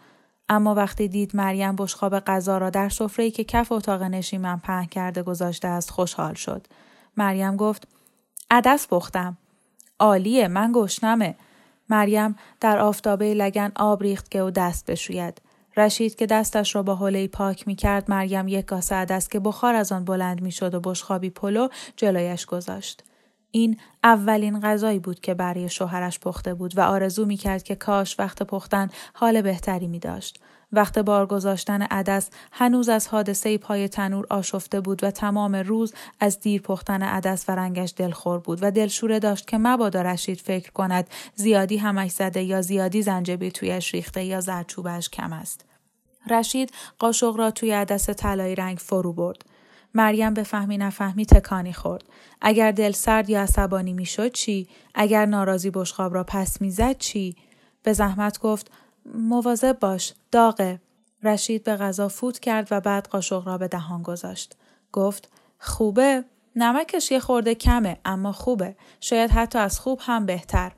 اما 0.48 0.74
وقتی 0.74 1.08
دید 1.08 1.36
مریم 1.36 1.76
بشخاب 1.76 2.18
غذا 2.20 2.58
را 2.58 2.70
در 2.70 2.88
سفره‌ای 2.88 3.30
که 3.30 3.44
کف 3.44 3.72
اتاق 3.72 4.02
نشیمن 4.02 4.58
پهن 4.58 4.84
کرده 4.86 5.22
گذاشته 5.22 5.68
است 5.68 5.90
خوشحال 5.90 6.34
شد. 6.34 6.66
مریم 7.16 7.56
گفت 7.56 7.88
عدس 8.50 8.86
پختم. 8.88 9.36
عالیه 9.98 10.48
من 10.48 10.72
گشنمه. 10.74 11.34
مریم 11.88 12.36
در 12.60 12.78
آفتابه 12.78 13.34
لگن 13.34 13.72
آب 13.76 14.02
ریخت 14.02 14.30
که 14.30 14.38
او 14.38 14.50
دست 14.50 14.90
بشوید. 14.90 15.40
رشید 15.80 16.14
که 16.14 16.26
دستش 16.26 16.74
را 16.74 16.82
با 16.82 16.94
حوله 16.94 17.28
پاک 17.28 17.68
می 17.68 17.74
کرد 17.74 18.10
مریم 18.10 18.48
یک 18.48 18.64
کاسه 18.64 18.94
عدس 18.94 19.28
که 19.28 19.40
بخار 19.40 19.74
از 19.74 19.92
آن 19.92 20.04
بلند 20.04 20.42
می 20.42 20.52
شد 20.52 20.74
و 20.74 20.80
بشخابی 20.80 21.30
پلو 21.30 21.68
جلویش 21.96 22.46
گذاشت. 22.46 23.04
این 23.50 23.76
اولین 24.04 24.60
غذایی 24.60 24.98
بود 24.98 25.20
که 25.20 25.34
برای 25.34 25.68
شوهرش 25.68 26.18
پخته 26.18 26.54
بود 26.54 26.78
و 26.78 26.80
آرزو 26.80 27.26
می 27.26 27.36
کرد 27.36 27.62
که 27.62 27.74
کاش 27.74 28.18
وقت 28.18 28.42
پختن 28.42 28.88
حال 29.14 29.42
بهتری 29.42 29.86
می 29.86 29.98
داشت. 29.98 30.40
وقت 30.72 30.98
بار 30.98 31.26
گذاشتن 31.26 31.82
عدس 31.82 32.30
هنوز 32.52 32.88
از 32.88 33.08
حادثه 33.08 33.58
پای 33.58 33.88
تنور 33.88 34.26
آشفته 34.30 34.80
بود 34.80 35.04
و 35.04 35.10
تمام 35.10 35.54
روز 35.54 35.94
از 36.20 36.40
دیر 36.40 36.62
پختن 36.62 37.02
عدس 37.02 37.44
و 37.48 37.52
رنگش 37.52 37.94
دلخور 37.96 38.38
بود 38.38 38.58
و 38.62 38.70
دلشوره 38.70 39.18
داشت 39.18 39.46
که 39.46 39.58
مبادا 39.58 40.02
رشید 40.02 40.40
فکر 40.40 40.72
کند 40.72 41.10
زیادی 41.34 41.76
همش 41.76 42.10
زده 42.10 42.42
یا 42.42 42.62
زیادی 42.62 43.02
زنجبیل 43.02 43.50
تویش 43.50 43.94
ریخته 43.94 44.24
یا 44.24 44.40
زرچوبش 44.40 45.08
کم 45.08 45.32
است. 45.32 45.69
رشید 46.30 46.72
قاشق 46.98 47.34
را 47.36 47.50
توی 47.50 47.70
عدس 47.70 48.10
طلایی 48.10 48.54
رنگ 48.54 48.78
فرو 48.78 49.12
برد. 49.12 49.42
مریم 49.94 50.34
به 50.34 50.42
فهمی 50.42 50.78
نفهمی 50.78 51.26
تکانی 51.26 51.72
خورد. 51.72 52.04
اگر 52.40 52.72
دل 52.72 52.92
سرد 52.92 53.30
یا 53.30 53.42
عصبانی 53.42 53.92
می‌شد 53.92 54.32
چی؟ 54.32 54.68
اگر 54.94 55.26
ناراضی 55.26 55.70
بشقاب 55.70 56.14
را 56.14 56.24
پس 56.24 56.60
می‌زد 56.60 56.98
چی؟ 56.98 57.36
به 57.82 57.92
زحمت 57.92 58.38
گفت 58.38 58.70
مواظب 59.14 59.78
باش 59.78 60.14
داغه 60.32 60.80
رشید 61.22 61.64
به 61.64 61.76
غذا 61.76 62.08
فوت 62.08 62.38
کرد 62.38 62.68
و 62.70 62.80
بعد 62.80 63.08
قاشق 63.08 63.46
را 63.46 63.58
به 63.58 63.68
دهان 63.68 64.02
گذاشت 64.02 64.56
گفت 64.92 65.28
خوبه 65.58 66.24
نمکش 66.56 67.10
یه 67.10 67.20
خورده 67.20 67.54
کمه 67.54 67.98
اما 68.04 68.32
خوبه. 68.32 68.76
شاید 69.00 69.30
حتی 69.30 69.58
از 69.58 69.80
خوب 69.80 70.00
هم 70.02 70.26
بهتر. 70.26 70.72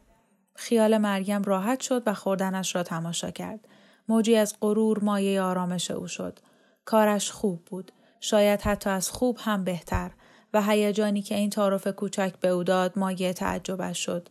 خیال 0.54 0.98
مریم 0.98 1.42
راحت 1.42 1.80
شد 1.80 2.02
و 2.06 2.14
خوردنش 2.14 2.74
را 2.74 2.82
تماشا 2.82 3.30
کرد. 3.30 3.68
موجی 4.08 4.36
از 4.36 4.54
غرور 4.60 5.04
مایه 5.04 5.42
آرامش 5.42 5.90
او 5.90 6.06
شد. 6.06 6.38
کارش 6.84 7.30
خوب 7.30 7.64
بود. 7.64 7.92
شاید 8.20 8.60
حتی 8.60 8.90
از 8.90 9.10
خوب 9.10 9.38
هم 9.40 9.64
بهتر 9.64 10.10
و 10.54 10.62
هیجانی 10.62 11.22
که 11.22 11.34
این 11.34 11.50
تعارف 11.50 11.86
کوچک 11.86 12.34
به 12.40 12.48
او 12.48 12.64
داد 12.64 12.98
مایه 12.98 13.32
تعجبش 13.32 13.98
شد. 13.98 14.28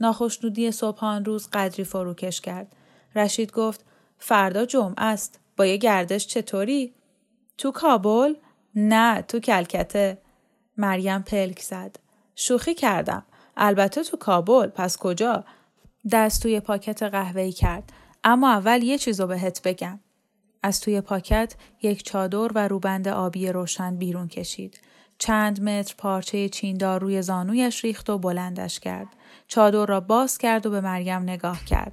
ناخشنودی 0.00 0.70
صبحان 0.70 1.24
روز 1.24 1.48
قدری 1.52 1.84
فروکش 1.84 2.40
کرد. 2.40 2.76
رشید 3.14 3.52
گفت 3.52 3.84
فردا 4.18 4.64
جمعه 4.64 4.94
است. 5.04 5.40
با 5.56 5.66
یه 5.66 5.76
گردش 5.76 6.26
چطوری؟ 6.26 6.94
تو 7.58 7.70
کابل؟ 7.70 8.34
نه 8.74 9.22
تو 9.22 9.38
کلکته. 9.40 10.18
مریم 10.76 11.22
پلک 11.22 11.60
زد. 11.60 11.96
شوخی 12.34 12.74
کردم. 12.74 13.26
البته 13.56 14.02
تو 14.02 14.16
کابل 14.16 14.66
پس 14.66 14.96
کجا؟ 14.96 15.44
دست 16.12 16.42
توی 16.42 16.60
پاکت 16.60 17.02
قهوه‌ای 17.02 17.52
کرد. 17.52 17.92
اما 18.24 18.50
اول 18.50 18.82
یه 18.82 18.98
چیزو 18.98 19.26
بهت 19.26 19.62
بگم. 19.62 20.00
از 20.62 20.80
توی 20.80 21.00
پاکت 21.00 21.54
یک 21.82 22.02
چادر 22.02 22.50
و 22.54 22.68
روبند 22.68 23.08
آبی 23.08 23.48
روشن 23.52 23.96
بیرون 23.96 24.28
کشید. 24.28 24.80
چند 25.18 25.62
متر 25.62 25.94
پارچه 25.98 26.48
چیندار 26.48 27.00
روی 27.00 27.22
زانویش 27.22 27.84
ریخت 27.84 28.10
و 28.10 28.18
بلندش 28.18 28.80
کرد. 28.80 29.06
چادر 29.48 29.86
را 29.86 30.00
باز 30.00 30.38
کرد 30.38 30.66
و 30.66 30.70
به 30.70 30.80
مریم 30.80 31.22
نگاه 31.22 31.64
کرد. 31.64 31.92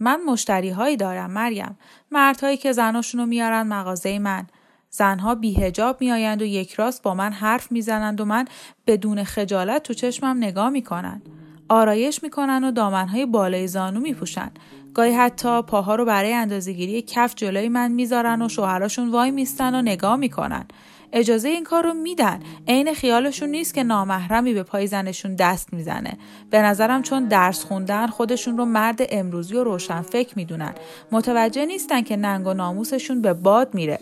من 0.00 0.20
مشتری 0.26 0.70
هایی 0.70 0.96
دارم 0.96 1.30
مریم. 1.30 1.78
مردهایی 2.10 2.56
که 2.56 2.72
زناشونو 2.72 3.26
میارن 3.26 3.62
مغازه 3.62 4.18
من. 4.18 4.46
زنها 4.90 5.34
بیهجاب 5.34 6.00
میآیند 6.00 6.42
و 6.42 6.44
یک 6.44 6.74
راست 6.74 7.02
با 7.02 7.14
من 7.14 7.32
حرف 7.32 7.72
می‌زنند 7.72 8.20
و 8.20 8.24
من 8.24 8.44
بدون 8.86 9.24
خجالت 9.24 9.82
تو 9.82 9.94
چشمم 9.94 10.36
نگاه 10.36 10.70
می‌کنن. 10.70 11.22
آرایش 11.68 12.22
می‌کنن 12.22 12.64
و 12.64 12.70
دامنهای 12.70 13.26
بالای 13.26 13.68
زانو 13.68 14.00
میپوشن. 14.00 14.50
گاهی 14.94 15.12
حتی 15.12 15.62
پاها 15.62 15.94
رو 15.94 16.04
برای 16.04 16.32
اندازهگیری 16.32 17.02
کف 17.02 17.34
جلوی 17.34 17.68
من 17.68 17.92
می‌ذارن 17.92 18.42
و 18.42 18.48
شوهراشون 18.48 19.10
وای 19.10 19.30
میستن 19.30 19.74
و 19.74 19.82
نگاه 19.82 20.16
می‌کنن. 20.16 20.64
اجازه 21.12 21.48
این 21.48 21.64
کار 21.64 21.84
رو 21.84 21.94
میدن. 21.94 22.40
عین 22.68 22.94
خیالشون 22.94 23.48
نیست 23.48 23.74
که 23.74 23.82
نامحرمی 23.82 24.54
به 24.54 24.62
پای 24.62 24.86
زنشون 24.86 25.34
دست 25.34 25.72
می‌زنه. 25.72 26.18
به 26.50 26.62
نظرم 26.62 27.02
چون 27.02 27.24
درس 27.24 27.64
خوندن 27.64 28.06
خودشون 28.06 28.58
رو 28.58 28.64
مرد 28.64 29.00
امروزی 29.10 29.56
و 29.56 29.64
روشن 29.64 30.02
فکر 30.02 30.32
می‌دونن. 30.36 30.74
متوجه 31.12 31.66
نیستن 31.66 32.02
که 32.02 32.16
ننگ 32.16 32.46
و 32.46 32.54
ناموسشون 32.54 33.22
به 33.22 33.32
باد 33.32 33.74
میره. 33.74 33.98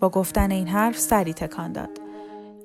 با 0.00 0.08
گفتن 0.08 0.50
این 0.50 0.68
حرف 0.68 0.98
سری 0.98 1.32
تکان 1.32 1.72
داد. 1.72 2.07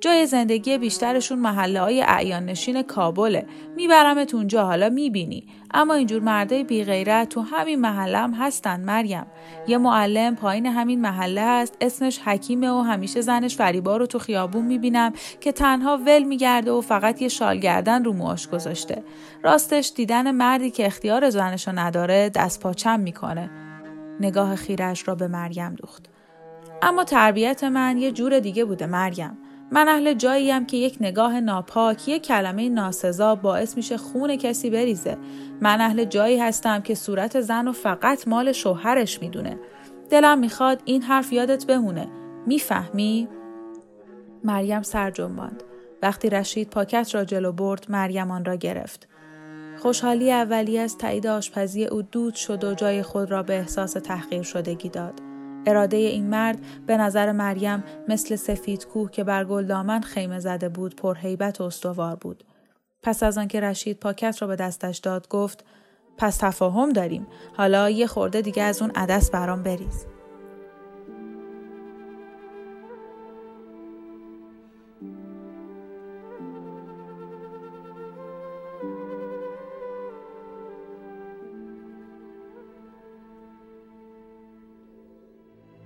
جای 0.00 0.26
زندگی 0.26 0.78
بیشترشون 0.78 1.38
محله 1.38 1.80
های 1.80 2.02
اعیان 2.02 2.44
نشین 2.44 2.82
کابله. 2.82 3.46
میبرمت 3.76 4.34
اونجا 4.34 4.66
حالا 4.66 4.88
می‌بینی. 4.88 5.46
اما 5.74 5.94
اینجور 5.94 6.22
مردای 6.22 6.64
بیغیرت 6.64 7.28
تو 7.28 7.40
همین 7.40 7.80
محله 7.80 8.18
هم 8.18 8.34
هستن 8.34 8.80
مریم. 8.80 9.26
یه 9.66 9.78
معلم 9.78 10.36
پایین 10.36 10.66
همین 10.66 11.00
محله 11.00 11.40
هست 11.40 11.76
اسمش 11.80 12.18
حکیمه 12.18 12.70
و 12.70 12.80
همیشه 12.80 13.20
زنش 13.20 13.56
فریبا 13.56 13.96
رو 13.96 14.06
تو 14.06 14.18
خیابون 14.18 14.64
می‌بینم 14.64 15.12
که 15.40 15.52
تنها 15.52 15.96
ول 15.96 16.22
میگرده 16.22 16.70
و 16.70 16.80
فقط 16.80 17.22
یه 17.22 17.28
شال 17.28 17.58
گردن 17.58 18.04
رو 18.04 18.12
موهاش 18.12 18.48
گذاشته. 18.48 19.04
راستش 19.42 19.92
دیدن 19.96 20.30
مردی 20.30 20.70
که 20.70 20.86
اختیار 20.86 21.30
زنشو 21.30 21.78
نداره 21.78 22.30
دست 22.34 22.60
پاچم 22.60 23.00
می‌کنه. 23.00 23.50
نگاه 24.20 24.56
خیرش 24.56 25.08
را 25.08 25.14
به 25.14 25.28
مریم 25.28 25.74
دوخت. 25.74 26.06
اما 26.82 27.04
تربیت 27.04 27.64
من 27.64 27.98
یه 27.98 28.12
جور 28.12 28.38
دیگه 28.38 28.64
بوده 28.64 28.86
مریم. 28.86 29.38
من 29.70 29.88
اهل 29.88 30.14
جاییم 30.14 30.66
که 30.66 30.76
یک 30.76 30.96
نگاه 31.00 31.40
ناپاک 31.40 32.08
یک 32.08 32.22
کلمه 32.26 32.68
ناسزا 32.68 33.34
باعث 33.34 33.76
میشه 33.76 33.96
خون 33.96 34.36
کسی 34.36 34.70
بریزه. 34.70 35.16
من 35.60 35.80
اهل 35.80 36.04
جایی 36.04 36.38
هستم 36.38 36.80
که 36.80 36.94
صورت 36.94 37.40
زن 37.40 37.68
و 37.68 37.72
فقط 37.72 38.28
مال 38.28 38.52
شوهرش 38.52 39.22
می‌دونه. 39.22 39.58
دلم 40.10 40.38
می‌خواد 40.38 40.82
این 40.84 41.02
حرف 41.02 41.32
یادت 41.32 41.66
بمونه. 41.66 42.08
می‌فهمی؟ 42.46 43.28
مریم 44.44 44.82
سر 44.82 45.10
جنباند. 45.10 45.62
وقتی 46.02 46.30
رشید 46.30 46.70
پاکت 46.70 47.14
را 47.14 47.24
جلو 47.24 47.52
برد 47.52 47.86
مریم 47.88 48.30
آن 48.30 48.44
را 48.44 48.56
گرفت. 48.56 49.08
خوشحالی 49.78 50.32
اولی 50.32 50.78
از 50.78 50.98
تایید 50.98 51.26
آشپزی 51.26 51.84
او 51.84 52.02
دود 52.02 52.34
شد 52.34 52.64
و 52.64 52.74
جای 52.74 53.02
خود 53.02 53.30
را 53.30 53.42
به 53.42 53.58
احساس 53.58 53.92
تحقیر 53.92 54.42
شدگی 54.42 54.88
داد. 54.88 55.23
اراده 55.66 55.96
این 55.96 56.26
مرد 56.26 56.58
به 56.86 56.96
نظر 56.96 57.32
مریم 57.32 57.84
مثل 58.08 58.36
سفید 58.36 58.86
کوه 58.86 59.10
که 59.10 59.24
بر 59.24 59.44
گلدامن 59.44 60.00
خیمه 60.00 60.38
زده 60.38 60.68
بود 60.68 60.96
پرهیبت 60.96 61.60
و 61.60 61.64
استوار 61.64 62.16
بود. 62.16 62.44
پس 63.02 63.22
از 63.22 63.38
آنکه 63.38 63.60
رشید 63.60 64.00
پاکت 64.00 64.42
را 64.42 64.48
به 64.48 64.56
دستش 64.56 64.98
داد 64.98 65.28
گفت 65.28 65.64
پس 66.18 66.36
تفاهم 66.36 66.92
داریم 66.92 67.26
حالا 67.56 67.90
یه 67.90 68.06
خورده 68.06 68.42
دیگه 68.42 68.62
از 68.62 68.82
اون 68.82 68.90
عدس 68.94 69.30
برام 69.30 69.62
بریز. 69.62 70.13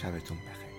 sabes 0.00 0.24
tú 0.24 0.32
un 0.32 0.40
peje. 0.40 0.69